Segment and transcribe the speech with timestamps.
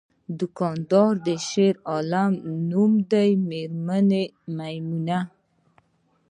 [0.03, 1.13] دغه دوکاندار
[1.49, 2.33] شیرعالم
[2.69, 4.23] نومیده، میرمن یې
[4.57, 5.19] میمونه!